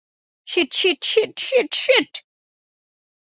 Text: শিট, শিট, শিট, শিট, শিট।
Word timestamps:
শিট, 0.47 0.73
শিট, 0.73 0.99
শিট, 1.05 1.39
শিট, 1.39 1.75
শিট। 1.75 2.13